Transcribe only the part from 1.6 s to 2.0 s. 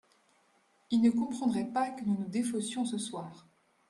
pas